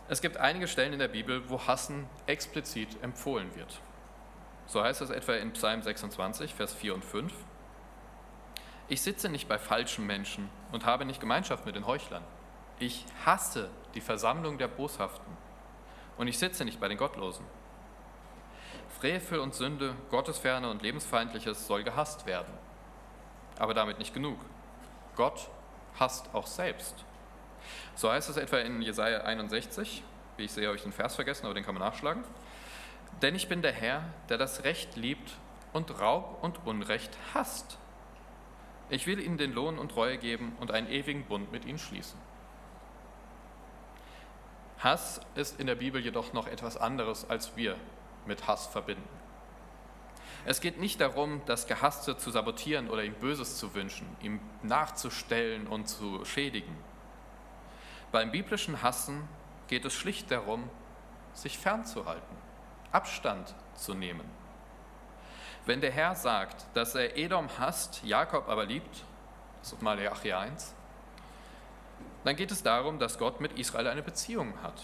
Es 0.07 0.21
gibt 0.21 0.37
einige 0.37 0.67
Stellen 0.67 0.93
in 0.93 0.99
der 0.99 1.07
Bibel, 1.07 1.49
wo 1.49 1.65
Hassen 1.65 2.07
explizit 2.27 3.01
empfohlen 3.01 3.55
wird. 3.55 3.79
So 4.67 4.83
heißt 4.83 5.01
es 5.01 5.09
etwa 5.09 5.33
in 5.33 5.53
Psalm 5.53 5.81
26, 5.81 6.53
Vers 6.53 6.73
4 6.73 6.93
und 6.93 7.05
5. 7.05 7.33
Ich 8.87 9.01
sitze 9.01 9.29
nicht 9.29 9.47
bei 9.47 9.57
falschen 9.57 10.05
Menschen 10.05 10.49
und 10.71 10.85
habe 10.85 11.05
nicht 11.05 11.19
Gemeinschaft 11.19 11.65
mit 11.65 11.75
den 11.75 11.87
Heuchlern. 11.87 12.23
Ich 12.77 13.05
hasse 13.25 13.69
die 13.95 14.01
Versammlung 14.01 14.57
der 14.57 14.67
Boshaften 14.67 15.35
und 16.17 16.27
ich 16.27 16.37
sitze 16.37 16.65
nicht 16.65 16.79
bei 16.79 16.87
den 16.87 16.97
Gottlosen. 16.97 17.45
Frevel 18.99 19.39
und 19.39 19.55
Sünde, 19.55 19.95
Gottesferne 20.09 20.69
und 20.69 20.81
Lebensfeindliches 20.81 21.67
soll 21.67 21.83
gehasst 21.83 22.25
werden. 22.25 22.53
Aber 23.57 23.73
damit 23.73 23.99
nicht 23.99 24.13
genug. 24.13 24.37
Gott 25.15 25.49
hasst 25.99 26.29
auch 26.33 26.47
selbst. 26.47 27.05
So 27.95 28.11
heißt 28.11 28.29
es 28.29 28.37
etwa 28.37 28.57
in 28.57 28.81
Jesaja 28.81 29.21
61. 29.21 30.03
Wie 30.37 30.43
ich 30.43 30.51
sehe, 30.51 30.67
habe 30.67 30.75
ich 30.75 30.83
den 30.83 30.91
Vers 30.91 31.15
vergessen, 31.15 31.45
aber 31.45 31.55
den 31.55 31.63
kann 31.63 31.73
man 31.73 31.83
nachschlagen. 31.83 32.23
Denn 33.21 33.35
ich 33.35 33.47
bin 33.47 33.61
der 33.61 33.71
Herr, 33.71 34.03
der 34.29 34.37
das 34.37 34.63
Recht 34.63 34.95
liebt 34.95 35.31
und 35.73 35.99
Raub 35.99 36.39
und 36.43 36.65
Unrecht 36.65 37.17
hasst. 37.33 37.77
Ich 38.89 39.07
will 39.07 39.19
ihnen 39.19 39.37
den 39.37 39.53
Lohn 39.53 39.79
und 39.79 39.95
Reue 39.95 40.17
geben 40.17 40.55
und 40.59 40.71
einen 40.71 40.87
ewigen 40.87 41.25
Bund 41.25 41.51
mit 41.51 41.65
ihnen 41.65 41.79
schließen. 41.79 42.19
Hass 44.79 45.21
ist 45.35 45.59
in 45.59 45.67
der 45.67 45.75
Bibel 45.75 46.03
jedoch 46.03 46.33
noch 46.33 46.47
etwas 46.47 46.77
anderes, 46.77 47.27
als 47.29 47.55
wir 47.55 47.75
mit 48.25 48.47
Hass 48.47 48.67
verbinden. 48.67 49.07
Es 50.45 50.61
geht 50.61 50.79
nicht 50.79 51.01
darum, 51.01 51.41
das 51.47 51.65
Gehasste 51.65 52.17
zu 52.17 52.29
sabotieren 52.29 52.89
oder 52.89 53.03
ihm 53.03 53.15
Böses 53.15 53.57
zu 53.57 53.73
wünschen, 53.73 54.05
ihm 54.21 54.39
nachzustellen 54.61 55.65
und 55.65 55.87
zu 55.87 56.23
schädigen. 56.23 56.75
Beim 58.11 58.31
biblischen 58.31 58.83
Hassen 58.83 59.27
geht 59.67 59.85
es 59.85 59.93
schlicht 59.93 60.29
darum, 60.29 60.69
sich 61.33 61.57
fernzuhalten, 61.57 62.37
Abstand 62.91 63.55
zu 63.73 63.95
nehmen. 63.95 64.29
Wenn 65.65 65.81
der 65.81 65.91
Herr 65.91 66.15
sagt, 66.15 66.65
dass 66.75 66.93
er 66.95 67.17
Edom 67.17 67.49
hasst, 67.57 68.03
Jakob 68.03 68.47
aber 68.47 68.65
liebt, 68.65 69.03
das 69.61 69.73
ist 69.73 69.81
Malachi 69.81 70.31
1, 70.31 70.75
dann 72.23 72.35
geht 72.35 72.51
es 72.51 72.61
darum, 72.61 72.99
dass 72.99 73.17
Gott 73.17 73.41
mit 73.41 73.57
Israel 73.57 73.87
eine 73.87 74.03
Beziehung 74.03 74.53
hat, 74.61 74.81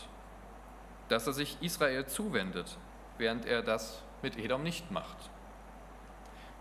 dass 1.10 1.28
er 1.28 1.34
sich 1.34 1.58
Israel 1.62 2.06
zuwendet, 2.08 2.78
während 3.18 3.46
er 3.46 3.62
das 3.62 4.02
mit 4.22 4.38
Edom 4.38 4.64
nicht 4.64 4.90
macht. 4.92 5.18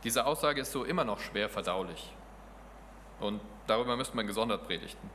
Diese 0.04 0.26
Aussage 0.26 0.62
ist 0.62 0.72
so 0.72 0.84
immer 0.84 1.04
noch 1.04 1.20
schwer 1.20 1.48
verdaulich 1.48 2.12
und 3.20 3.40
darüber 3.66 3.96
müsste 3.96 4.16
man 4.16 4.26
gesondert 4.26 4.66
predigten. 4.66 5.10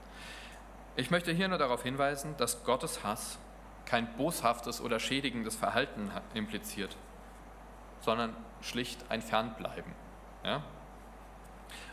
Ich 0.95 1.12
möchte 1.12 1.31
hier 1.31 1.47
nur 1.47 1.57
darauf 1.57 1.83
hinweisen, 1.83 2.35
dass 2.38 2.63
Gottes 2.63 3.03
Hass 3.03 3.38
kein 3.85 4.15
boshaftes 4.15 4.81
oder 4.81 5.00
schädigendes 5.00 5.55
Verhalten 5.55 6.12
impliziert, 6.33 6.95
sondern 8.05 8.35
schlicht 8.62 9.03
ein 9.09 9.21
Fernbleiben. 9.21 9.91
Ja? 10.43 10.63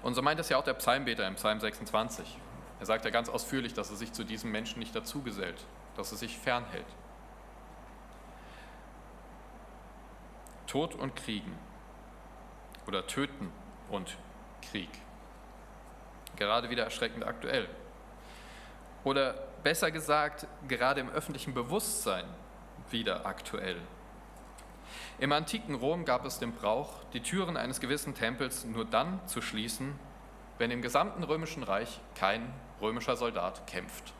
Und 0.03 0.15
so 0.15 0.23
meint 0.23 0.39
es 0.39 0.49
ja 0.51 0.59
auch 0.59 0.65
der 0.65 0.75
Psalmbeter 0.75 1.27
im 1.27 1.35
Psalm 1.35 1.59
26. 1.59 2.39
Er 2.79 2.87
sagt 2.87 3.05
ja 3.05 3.11
ganz 3.11 3.29
ausführlich, 3.29 3.75
dass 3.75 3.91
er 3.91 3.97
sich 3.97 4.13
zu 4.13 4.23
diesem 4.23 4.53
Menschen 4.53 4.79
nicht 4.79 4.95
dazugesellt, 4.95 5.65
dass 5.97 6.13
er 6.13 6.19
sich 6.19 6.39
fernhält. 6.39 6.87
Tod 10.67 10.95
und 10.95 11.17
Kriegen 11.17 11.59
oder 12.87 13.07
Töten 13.07 13.51
und 13.91 14.17
Krieg. 14.71 14.91
Gerade 16.37 16.71
wieder 16.71 16.85
erschreckend 16.85 17.25
aktuell. 17.25 17.69
Oder 19.05 19.35
besser 19.63 19.91
gesagt, 19.91 20.47
gerade 20.69 21.01
im 21.01 21.11
öffentlichen 21.11 21.55
Bewusstsein 21.55 22.25
wieder 22.91 23.27
aktuell. 23.27 23.81
Im 25.19 25.33
antiken 25.33 25.75
Rom 25.75 26.05
gab 26.05 26.25
es 26.25 26.39
den 26.39 26.53
Brauch, 26.53 27.05
die 27.13 27.21
Türen 27.21 27.57
eines 27.57 27.81
gewissen 27.81 28.15
Tempels 28.15 28.65
nur 28.65 28.85
dann 28.85 29.21
zu 29.27 29.41
schließen, 29.41 29.99
wenn 30.59 30.71
im 30.71 30.83
gesamten 30.83 31.23
römischen 31.23 31.63
Reich 31.63 32.01
kein 32.15 32.53
römischer 32.81 33.17
Soldat 33.17 33.67
kämpft. 33.67 34.13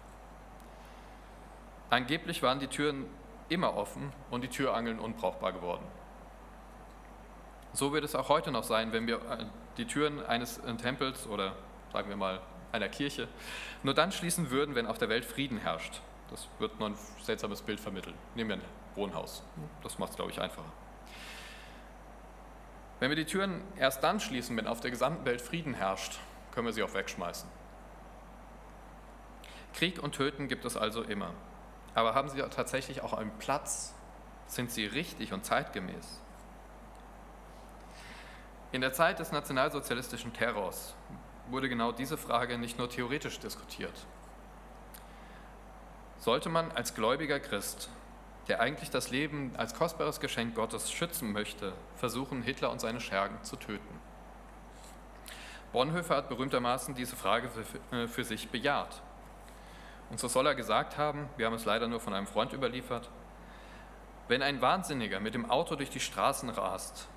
Angeblich 1.91 2.43
waren 2.43 2.59
die 2.59 2.69
Türen 2.69 3.07
immer 3.49 3.77
offen 3.77 4.13
und 4.31 4.43
die 4.43 4.49
Türangeln 4.49 4.99
unbrauchbar 4.99 5.53
geworden. 5.53 5.85
So 7.75 7.93
wird 7.93 8.05
es 8.05 8.15
auch 8.15 8.29
heute 8.29 8.51
noch 8.51 8.65
sein, 8.65 8.93
wenn 8.93 9.07
wir 9.07 9.17
äh, 9.17 9.45
die 9.77 9.87
Türen 9.87 10.25
eines 10.25 10.59
äh, 10.59 10.75
Tempels 10.77 11.27
oder 11.27 11.55
sagen 11.93 12.09
wir 12.09 12.17
mal 12.17 12.41
einer 12.71 12.89
Kirche 12.89 13.29
nur 13.83 13.95
dann 13.95 14.13
schließen 14.13 14.51
würden, 14.51 14.75
wenn 14.75 14.87
auf 14.87 14.99
der 14.99 15.09
Welt 15.09 15.25
Frieden 15.25 15.59
herrscht. 15.59 16.01
Das 16.31 16.49
wird 16.59 16.79
nur 16.79 16.91
ein 16.91 16.97
seltsames 17.23 17.61
Bild 17.61 17.81
vermitteln. 17.81 18.15
Nehmen 18.35 18.51
wir 18.51 18.57
Wohnhaus. 18.95 19.43
Das 19.83 19.99
macht 19.99 20.11
es, 20.11 20.17
glaube 20.17 20.31
ich, 20.31 20.41
einfacher. 20.41 20.73
Wenn 23.01 23.11
wir 23.11 23.17
die 23.17 23.25
Türen 23.25 23.63
erst 23.77 24.03
dann 24.05 24.21
schließen, 24.21 24.57
wenn 24.57 24.67
auf 24.67 24.81
der 24.81 24.91
gesamten 24.91 25.25
Welt 25.25 25.41
Frieden 25.41 25.75
herrscht, 25.75 26.21
können 26.53 26.67
wir 26.67 26.73
sie 26.73 26.83
auch 26.83 26.95
wegschmeißen. 26.95 27.49
Krieg 29.75 30.03
und 30.03 30.15
Töten 30.15 30.49
gibt 30.49 30.65
es 30.65 30.77
also 30.77 31.03
immer. 31.03 31.31
Aber 31.95 32.15
haben 32.15 32.29
sie 32.29 32.41
tatsächlich 32.43 33.03
auch 33.03 33.13
einen 33.13 33.37
Platz? 33.39 33.95
Sind 34.47 34.71
sie 34.71 34.87
richtig 34.87 35.33
und 35.33 35.45
zeitgemäß? 35.45 36.21
In 38.71 38.81
der 38.81 38.93
Zeit 38.93 39.19
des 39.19 39.33
nationalsozialistischen 39.33 40.33
Terrors 40.33 40.95
wurde 41.49 41.69
genau 41.69 41.93
diese 41.93 42.17
Frage 42.17 42.57
nicht 42.59 42.79
nur 42.79 42.89
theoretisch 42.89 43.39
diskutiert. 43.39 43.93
Sollte 46.19 46.49
man 46.49 46.71
als 46.73 46.95
gläubiger 46.95 47.41
Christ, 47.41 47.91
der 48.49 48.61
eigentlich 48.61 48.91
das 48.91 49.11
Leben 49.11 49.53
als 49.57 49.75
kostbares 49.75 50.21
Geschenk 50.21 50.55
Gottes 50.55 50.91
schützen 50.91 51.33
möchte, 51.33 51.73
versuchen, 51.97 52.43
Hitler 52.43 52.71
und 52.71 52.81
seine 52.81 53.01
Schergen 53.01 53.43
zu 53.43 53.57
töten? 53.57 54.01
Bonhoeffer 55.73 56.17
hat 56.17 56.29
berühmtermaßen 56.29 56.95
diese 56.95 57.17
Frage 57.17 57.49
für, 57.49 57.97
äh, 57.97 58.09
für 58.09 58.25
sich 58.25 58.51
bejaht. 58.51 59.01
Und 60.11 60.21
so 60.21 60.29
soll 60.29 60.47
er 60.47 60.55
gesagt 60.55 60.99
haben, 60.99 61.29
wir 61.39 61.47
haben 61.47 61.55
es 61.55 61.65
leider 61.65 61.89
nur 61.89 62.01
von 62.01 62.13
einem 62.13 62.27
Freund 62.27 62.53
überliefert, 62.53 63.09
wenn 64.29 64.43
ein 64.43 64.61
Wahnsinniger 64.61 65.21
mit 65.21 65.35
dem 65.35 65.51
Auto 65.51 65.75
durch 65.75 65.91
die 65.91 66.01
Straßen 66.01 66.51
rast, 66.51 67.09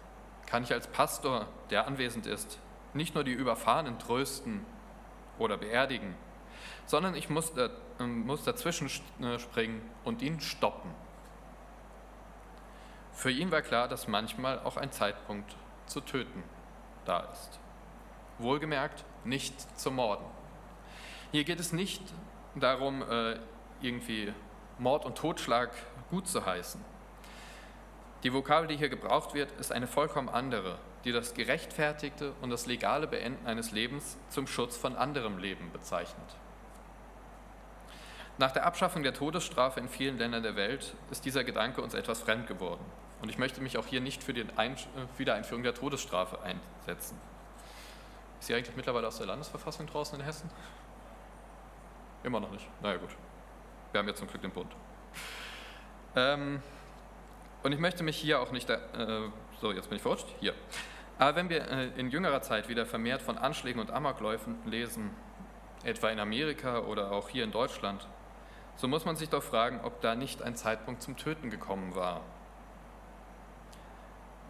kann 0.46 0.64
ich 0.64 0.72
als 0.72 0.88
Pastor, 0.88 1.48
der 1.70 1.88
anwesend 1.88 2.28
ist, 2.28 2.60
nicht 2.94 3.16
nur 3.16 3.24
die 3.24 3.34
Überfahrenen 3.34 4.00
trösten 4.00 4.66
oder 5.38 5.58
beerdigen, 5.58 6.16
sondern 6.86 7.16
ich 7.16 7.30
muss, 7.30 7.52
muss 8.00 8.44
dazwischen 8.44 8.90
äh, 9.22 9.40
springen 9.40 9.82
und 10.04 10.22
ihn 10.22 10.40
stoppen. 10.40 10.92
Für 13.16 13.32
ihn 13.32 13.52
war 13.52 13.64
klar, 13.64 13.88
dass 13.88 14.08
manchmal 14.08 14.60
auch 14.60 14.78
ein 14.78 14.92
Zeitpunkt 14.92 15.56
zu 15.88 16.02
töten 16.02 16.44
da 17.06 17.22
ist. 17.32 17.60
Wohlgemerkt, 18.38 19.04
nicht 19.24 19.80
zu 19.80 19.90
morden. 19.90 20.26
Hier 21.32 21.44
geht 21.44 21.60
es 21.60 21.74
nicht 21.74 22.04
darum, 22.54 23.02
äh, 23.02 23.40
irgendwie 23.82 24.32
Mord 24.78 25.06
und 25.06 25.18
Totschlag 25.18 25.72
gut 26.12 26.28
zu 26.28 26.46
heißen. 26.46 26.80
Die 28.24 28.34
Vokabel, 28.34 28.68
die 28.68 28.78
hier 28.78 28.90
gebraucht 28.90 29.34
wird, 29.34 29.52
ist 29.54 29.72
eine 29.72 29.88
vollkommen 29.88 30.30
andere 30.30 30.78
die 31.06 31.12
das 31.12 31.36
gerechtfertigte 31.36 32.34
und 32.42 32.50
das 32.50 32.66
legale 32.66 33.08
Beenden 33.08 33.46
eines 33.46 33.72
Lebens 33.72 34.18
zum 34.30 34.48
Schutz 34.48 34.76
von 34.76 34.96
anderem 34.96 35.38
Leben 35.38 35.72
bezeichnet. 35.72 36.36
Nach 38.38 38.52
der 38.52 38.66
Abschaffung 38.66 39.04
der 39.04 39.14
Todesstrafe 39.14 39.80
in 39.80 39.88
vielen 39.88 40.18
Ländern 40.18 40.44
der 40.44 40.56
Welt 40.56 40.96
ist 41.12 41.24
dieser 41.24 41.44
Gedanke 41.44 41.82
uns 41.82 41.94
etwas 41.94 42.22
fremd 42.22 42.48
geworden. 42.48 42.84
Und 43.22 43.30
ich 43.30 43.38
möchte 43.38 43.62
mich 43.62 43.78
auch 43.78 43.88
hier 43.88 44.02
nicht 44.02 44.24
für 44.24 44.34
die 44.34 44.42
äh, 44.42 44.76
Wiedereinführung 45.18 45.64
der 45.64 45.74
Todesstrafe 45.74 46.40
einsetzen. 46.42 47.18
Ist 48.40 48.48
sie 48.48 48.56
eigentlich 48.56 48.76
mittlerweile 48.76 49.08
aus 49.08 49.18
der 49.18 49.28
Landesverfassung 49.28 49.88
draußen 49.88 50.20
in 50.20 50.26
Hessen? 50.26 50.50
Immer 52.24 52.40
noch 52.40 52.52
nicht. 52.52 52.68
Naja 52.82 52.98
gut. 52.98 53.10
Wir 53.92 54.00
haben 54.00 54.08
ja 54.08 54.16
zum 54.16 54.28
Glück 54.28 54.42
den 54.42 54.52
Bund. 54.52 54.76
Ähm, 56.16 56.62
und 57.64 57.72
ich 57.72 57.80
möchte 57.80 58.04
mich 58.04 58.18
hier 58.18 58.42
auch 58.42 58.52
nicht, 58.52 58.70
äh, 58.70 58.80
so 59.60 59.72
jetzt 59.72 59.90
bin 59.90 59.96
ich 59.96 60.02
verrutscht, 60.02 60.28
hier. 60.40 60.54
Aber 61.18 61.36
wenn 61.36 61.50
wir 61.50 61.70
äh, 61.70 61.88
in 61.98 62.10
jüngerer 62.10 62.42
Zeit 62.42 62.68
wieder 62.68 62.86
vermehrt 62.86 63.22
von 63.22 63.38
Anschlägen 63.38 63.80
und 63.80 63.90
Amokläufen 63.90 64.58
lesen, 64.66 65.12
etwa 65.84 66.10
in 66.10 66.20
Amerika 66.20 66.80
oder 66.80 67.12
auch 67.12 67.30
hier 67.30 67.44
in 67.44 67.52
Deutschland, 67.52 68.08
so 68.76 68.88
muss 68.88 69.06
man 69.06 69.16
sich 69.16 69.30
doch 69.30 69.44
fragen, 69.44 69.80
ob 69.84 70.02
da 70.02 70.16
nicht 70.16 70.42
ein 70.42 70.56
Zeitpunkt 70.56 71.02
zum 71.02 71.16
Töten 71.16 71.50
gekommen 71.50 71.96
war. 71.96 72.22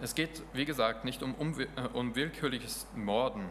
Es 0.01 0.13
geht, 0.13 0.43
wie 0.53 0.65
gesagt, 0.65 1.05
nicht 1.05 1.23
um 1.23 1.35
äh, 1.59 2.83
Morden 2.95 3.49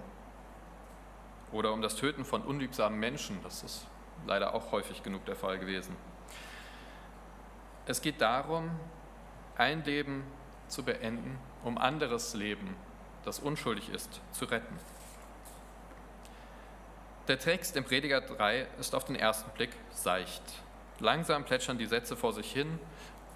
oder 1.53 1.73
um 1.73 1.81
das 1.81 1.97
Töten 1.97 2.25
von 2.25 2.43
unliebsamen 2.43 2.99
Menschen. 2.99 3.43
Das 3.43 3.63
ist 3.63 3.87
leider 4.27 4.55
auch 4.55 4.73
häufig 4.73 5.03
genug 5.03 5.25
der 5.25 5.37
Fall 5.37 5.59
gewesen. 5.59 5.97
Es 7.87 8.01
geht 8.01 8.21
darum, 8.21 8.71
ein 9.57 9.85
Leben 9.85 10.25
zu 10.69 10.83
beenden, 10.83 11.39
um 11.63 11.79
anderes 11.79 12.35
Leben, 12.35 12.77
das 13.25 13.39
unschuldig 13.39 13.91
ist, 13.91 14.21
zu 14.33 14.47
retten. 14.47 14.79
Der 17.29 17.39
Text 17.39 17.77
im 17.77 17.85
Prediger 17.85 18.21
3 18.21 18.67
ist 18.79 18.95
auf 18.95 19.05
den 19.05 19.17
ersten 19.17 19.51
Blick 19.53 19.71
seicht. 19.91 20.43
Langsam 20.99 21.45
plätschern 21.45 21.79
die 21.79 21.87
Sätze 21.87 22.17
vor 22.17 22.33
sich 22.33 22.53
hin 22.53 22.79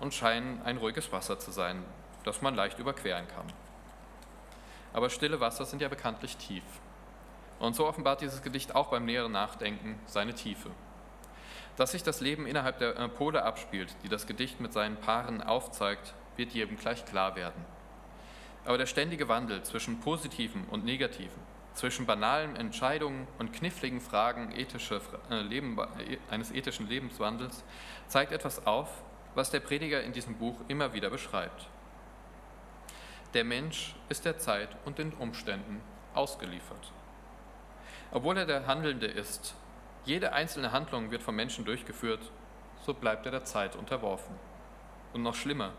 und 0.00 0.12
scheinen 0.12 0.60
ein 0.62 0.76
ruhiges 0.76 1.10
Wasser 1.10 1.38
zu 1.38 1.50
sein, 1.50 1.84
das 2.24 2.42
man 2.42 2.54
leicht 2.54 2.78
überqueren 2.78 3.26
kann. 3.28 3.46
Aber 4.92 5.10
stille 5.10 5.40
Wasser 5.40 5.64
sind 5.64 5.82
ja 5.82 5.88
bekanntlich 5.88 6.36
tief. 6.36 6.64
Und 7.58 7.74
so 7.74 7.86
offenbart 7.86 8.20
dieses 8.20 8.42
Gedicht 8.42 8.74
auch 8.74 8.88
beim 8.88 9.04
näheren 9.04 9.32
Nachdenken 9.32 9.98
seine 10.06 10.34
Tiefe. 10.34 10.70
Dass 11.76 11.92
sich 11.92 12.02
das 12.02 12.20
Leben 12.20 12.46
innerhalb 12.46 12.78
der 12.78 12.96
äh, 12.96 13.08
Pole 13.08 13.42
abspielt, 13.42 13.94
die 14.02 14.08
das 14.08 14.26
Gedicht 14.26 14.60
mit 14.60 14.72
seinen 14.72 14.96
Paaren 14.96 15.42
aufzeigt, 15.42 16.14
wird 16.36 16.52
jedem 16.52 16.76
gleich 16.76 17.04
klar 17.04 17.36
werden. 17.36 17.64
Aber 18.64 18.78
der 18.78 18.86
ständige 18.86 19.28
Wandel 19.28 19.62
zwischen 19.62 20.00
Positiven 20.00 20.64
und 20.70 20.84
Negativen, 20.84 21.40
zwischen 21.74 22.06
banalen 22.06 22.56
Entscheidungen 22.56 23.28
und 23.38 23.52
kniffligen 23.52 24.00
Fragen 24.00 24.52
ethische, 24.52 25.00
äh, 25.30 25.40
Leben, 25.40 25.78
äh, 25.78 26.18
eines 26.30 26.50
ethischen 26.50 26.88
Lebenswandels 26.88 27.64
zeigt 28.08 28.32
etwas 28.32 28.66
auf, 28.66 28.88
was 29.34 29.50
der 29.50 29.60
Prediger 29.60 30.02
in 30.02 30.12
diesem 30.12 30.34
Buch 30.34 30.56
immer 30.68 30.92
wieder 30.92 31.10
beschreibt. 31.10 31.68
Der 33.34 33.44
Mensch 33.44 33.94
ist 34.08 34.24
der 34.24 34.38
Zeit 34.38 34.70
und 34.86 34.98
den 34.98 35.12
Umständen 35.12 35.82
ausgeliefert. 36.14 36.92
Obwohl 38.10 38.38
er 38.38 38.46
der 38.46 38.66
Handelnde 38.66 39.06
ist, 39.06 39.54
jede 40.04 40.32
einzelne 40.32 40.72
Handlung 40.72 41.10
wird 41.10 41.22
vom 41.22 41.36
Menschen 41.36 41.66
durchgeführt, 41.66 42.32
so 42.86 42.94
bleibt 42.94 43.26
er 43.26 43.32
der 43.32 43.44
Zeit 43.44 43.76
unterworfen. 43.76 44.34
Und 45.12 45.22
noch 45.22 45.34
schlimmer, 45.34 45.72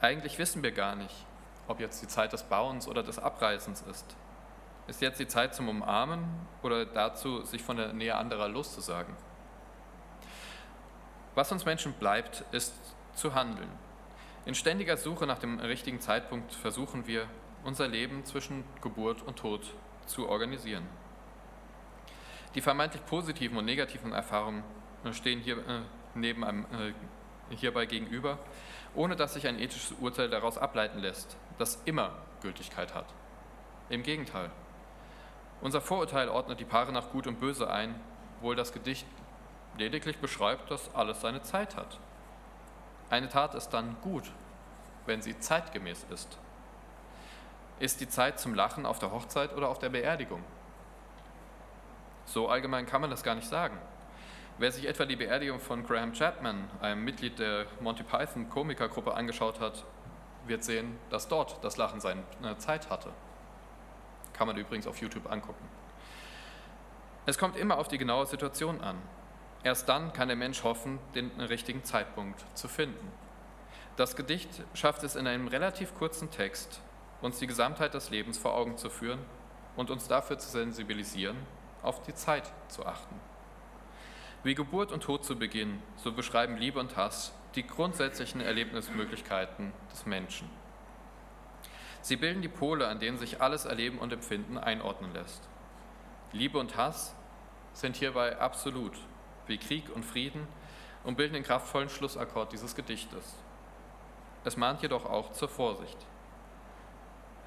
eigentlich 0.00 0.38
wissen 0.38 0.64
wir 0.64 0.72
gar 0.72 0.96
nicht, 0.96 1.14
ob 1.68 1.78
jetzt 1.78 2.02
die 2.02 2.08
Zeit 2.08 2.32
des 2.32 2.42
Bauens 2.42 2.88
oder 2.88 3.04
des 3.04 3.20
Abreißens 3.20 3.82
ist. 3.82 4.16
Ist 4.88 5.00
jetzt 5.00 5.20
die 5.20 5.28
Zeit 5.28 5.54
zum 5.54 5.68
Umarmen 5.68 6.24
oder 6.62 6.84
dazu, 6.84 7.42
sich 7.42 7.62
von 7.62 7.76
der 7.76 7.92
Nähe 7.92 8.16
anderer 8.16 8.48
loszusagen? 8.48 9.14
Was 11.34 11.50
uns 11.52 11.64
Menschen 11.64 11.94
bleibt, 11.94 12.44
ist 12.52 12.74
zu 13.14 13.34
handeln. 13.34 13.70
In 14.46 14.54
ständiger 14.54 14.98
Suche 14.98 15.26
nach 15.26 15.38
dem 15.38 15.58
richtigen 15.58 16.00
Zeitpunkt 16.00 16.52
versuchen 16.52 17.06
wir, 17.06 17.26
unser 17.64 17.88
Leben 17.88 18.26
zwischen 18.26 18.62
Geburt 18.82 19.22
und 19.22 19.36
Tod 19.36 19.72
zu 20.04 20.28
organisieren. 20.28 20.86
Die 22.54 22.60
vermeintlich 22.60 23.04
positiven 23.06 23.56
und 23.56 23.64
negativen 23.64 24.12
Erfahrungen 24.12 24.62
stehen 25.12 25.40
hier 25.40 25.56
äh, 25.56 25.80
neben 26.14 26.44
einem, 26.44 26.64
äh, 26.64 27.54
hierbei 27.54 27.86
gegenüber, 27.86 28.38
ohne 28.94 29.16
dass 29.16 29.32
sich 29.32 29.46
ein 29.46 29.58
ethisches 29.58 29.96
Urteil 29.98 30.28
daraus 30.28 30.58
ableiten 30.58 30.98
lässt, 30.98 31.38
das 31.58 31.80
immer 31.86 32.12
Gültigkeit 32.42 32.94
hat. 32.94 33.06
Im 33.88 34.02
Gegenteil. 34.02 34.50
Unser 35.62 35.80
Vorurteil 35.80 36.28
ordnet 36.28 36.60
die 36.60 36.66
Paare 36.66 36.92
nach 36.92 37.10
Gut 37.10 37.26
und 37.26 37.40
Böse 37.40 37.70
ein, 37.70 37.98
wohl 38.42 38.56
das 38.56 38.74
Gedicht 38.74 39.06
lediglich 39.78 40.18
beschreibt, 40.18 40.70
dass 40.70 40.94
alles 40.94 41.22
seine 41.22 41.40
Zeit 41.40 41.76
hat. 41.76 41.98
Eine 43.10 43.28
Tat 43.28 43.54
ist 43.54 43.70
dann 43.70 43.96
gut, 44.02 44.30
wenn 45.06 45.22
sie 45.22 45.38
zeitgemäß 45.38 46.06
ist. 46.10 46.38
Ist 47.80 48.00
die 48.00 48.08
Zeit 48.08 48.38
zum 48.38 48.54
Lachen 48.54 48.86
auf 48.86 48.98
der 48.98 49.12
Hochzeit 49.12 49.54
oder 49.54 49.68
auf 49.68 49.78
der 49.78 49.90
Beerdigung? 49.90 50.42
So 52.26 52.48
allgemein 52.48 52.86
kann 52.86 53.00
man 53.00 53.10
das 53.10 53.22
gar 53.22 53.34
nicht 53.34 53.48
sagen. 53.48 53.78
Wer 54.56 54.70
sich 54.70 54.86
etwa 54.86 55.04
die 55.04 55.16
Beerdigung 55.16 55.58
von 55.58 55.84
Graham 55.84 56.12
Chapman, 56.12 56.70
einem 56.80 57.04
Mitglied 57.04 57.38
der 57.38 57.66
Monty 57.80 58.04
Python 58.04 58.48
Komikergruppe, 58.48 59.12
angeschaut 59.12 59.60
hat, 59.60 59.84
wird 60.46 60.62
sehen, 60.62 60.96
dass 61.10 61.26
dort 61.26 61.62
das 61.64 61.76
Lachen 61.76 62.00
seine 62.00 62.22
Zeit 62.58 62.88
hatte. 62.88 63.10
Kann 64.32 64.46
man 64.46 64.56
übrigens 64.56 64.86
auf 64.86 64.98
YouTube 64.98 65.30
angucken. 65.30 65.68
Es 67.26 67.38
kommt 67.38 67.56
immer 67.56 67.78
auf 67.78 67.88
die 67.88 67.98
genaue 67.98 68.26
Situation 68.26 68.80
an. 68.80 68.96
Erst 69.64 69.88
dann 69.88 70.12
kann 70.12 70.28
der 70.28 70.36
Mensch 70.36 70.62
hoffen, 70.62 70.98
den 71.14 71.30
richtigen 71.40 71.82
Zeitpunkt 71.84 72.44
zu 72.54 72.68
finden. 72.68 73.10
Das 73.96 74.14
Gedicht 74.14 74.50
schafft 74.74 75.02
es 75.04 75.16
in 75.16 75.26
einem 75.26 75.48
relativ 75.48 75.94
kurzen 75.94 76.30
Text, 76.30 76.82
uns 77.22 77.38
die 77.38 77.46
Gesamtheit 77.46 77.94
des 77.94 78.10
Lebens 78.10 78.36
vor 78.36 78.54
Augen 78.54 78.76
zu 78.76 78.90
führen 78.90 79.20
und 79.74 79.90
uns 79.90 80.06
dafür 80.06 80.38
zu 80.38 80.50
sensibilisieren, 80.50 81.38
auf 81.82 82.02
die 82.02 82.14
Zeit 82.14 82.52
zu 82.68 82.84
achten. 82.84 83.18
Wie 84.42 84.54
Geburt 84.54 84.92
und 84.92 85.02
Tod 85.02 85.24
zu 85.24 85.38
Beginn, 85.38 85.82
so 85.96 86.12
beschreiben 86.12 86.58
Liebe 86.58 86.78
und 86.78 86.98
Hass 86.98 87.32
die 87.54 87.66
grundsätzlichen 87.66 88.42
Erlebnismöglichkeiten 88.42 89.72
des 89.90 90.04
Menschen. 90.04 90.50
Sie 92.02 92.16
bilden 92.16 92.42
die 92.42 92.48
Pole, 92.48 92.86
an 92.86 93.00
denen 93.00 93.16
sich 93.16 93.40
alles 93.40 93.64
Erleben 93.64 93.98
und 93.98 94.12
Empfinden 94.12 94.58
einordnen 94.58 95.14
lässt. 95.14 95.48
Liebe 96.32 96.58
und 96.58 96.76
Hass 96.76 97.14
sind 97.72 97.96
hierbei 97.96 98.38
absolut, 98.38 98.92
wie 99.46 99.58
Krieg 99.58 99.84
und 99.94 100.04
Frieden, 100.04 100.46
und 101.04 101.16
bilden 101.16 101.34
den 101.34 101.44
kraftvollen 101.44 101.88
Schlussakkord 101.88 102.52
dieses 102.52 102.74
Gedichtes. 102.74 103.36
Es 104.44 104.56
mahnt 104.56 104.82
jedoch 104.82 105.04
auch 105.04 105.32
zur 105.32 105.48
Vorsicht. 105.48 105.98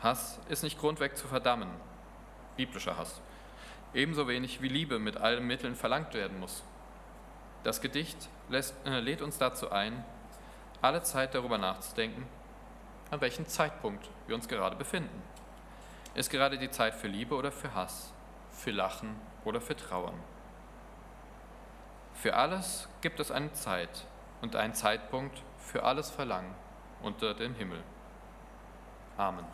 Hass 0.02 0.40
ist 0.48 0.64
nicht 0.64 0.80
grundweg 0.80 1.18
zu 1.18 1.28
verdammen, 1.28 1.70
biblischer 2.56 2.98
Hass, 2.98 3.20
ebenso 3.94 4.28
wenig 4.28 4.62
wie 4.62 4.68
Liebe 4.68 5.00
mit 5.00 5.18
allen 5.18 5.46
Mitteln 5.46 5.76
verlangt 5.76 6.14
werden 6.14 6.40
muss. 6.40 6.64
Das 7.64 7.82
Gedicht 7.82 8.30
lässt, 8.50 8.76
äh, 8.86 9.00
lädt 9.00 9.22
uns 9.22 9.40
dazu 9.40 9.72
ein, 9.72 10.06
alle 10.82 11.02
Zeit 11.02 11.34
darüber 11.34 11.58
nachzudenken, 11.58 12.28
an 13.10 13.22
welchem 13.22 13.48
Zeitpunkt 13.48 14.08
wir 14.28 14.36
uns 14.36 14.48
gerade 14.48 14.76
befinden. 14.76 15.22
Ist 16.14 16.30
gerade 16.30 16.58
die 16.58 16.70
Zeit 16.70 16.94
für 16.94 17.08
Liebe 17.08 17.36
oder 17.36 17.52
für 17.52 17.74
Hass, 17.74 18.14
für 18.52 18.72
Lachen 18.72 19.16
oder 19.46 19.62
für 19.62 19.76
Trauern? 19.76 20.16
Für 22.18 22.36
alles 22.36 22.90
gibt 23.02 23.20
es 23.20 23.30
eine 23.30 23.54
Zeit 23.54 24.06
und 24.42 24.56
einen 24.56 24.74
Zeitpunkt 24.74 25.40
für 25.60 25.84
alles 25.84 26.10
Verlangen 26.10 26.54
unter 27.04 27.36
dem 27.36 27.54
Himmel. 27.54 27.84
Amen. 29.18 29.46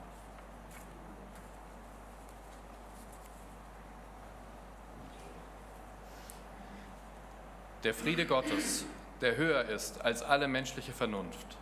Der 7.83 7.93
Friede 7.93 8.25
Gottes, 8.25 8.85
der 9.19 9.35
höher 9.35 9.65
ist 9.65 9.99
als 9.99 10.23
alle 10.23 10.47
menschliche 10.47 10.93
Vernunft, 10.93 11.57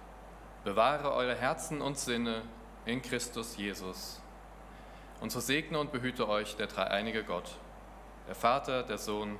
bewahre 0.63 1.13
eure 1.13 1.35
Herzen 1.35 1.81
und 1.81 1.97
Sinne 1.97 2.43
in 2.85 3.01
Christus 3.01 3.57
Jesus. 3.57 4.21
Und 5.19 5.31
so 5.31 5.39
segne 5.39 5.79
und 5.79 5.91
behüte 5.91 6.29
euch 6.29 6.55
der 6.57 6.67
dreieinige 6.67 7.23
Gott, 7.23 7.57
der 8.27 8.35
Vater, 8.35 8.83
der 8.83 8.99
Sohn 8.99 9.39